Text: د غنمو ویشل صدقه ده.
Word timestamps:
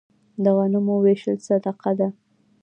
د 0.43 0.45
غنمو 0.57 0.95
ویشل 1.05 1.37
صدقه 1.47 1.91
ده. 1.99 2.07